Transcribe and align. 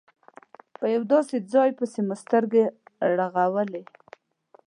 په 0.77 0.85
یو 0.95 1.03
داسې 1.13 1.35
ځای 1.53 1.69
پسې 1.77 1.99
مو 2.07 2.15
سترګې 2.23 2.63
رغولې. 3.19 3.83